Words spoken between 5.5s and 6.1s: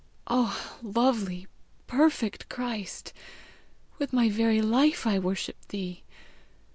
thee!